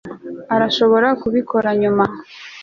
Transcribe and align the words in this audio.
urashobora 0.55 1.07
kubikora 1.21 1.69
nyuma 1.81 2.05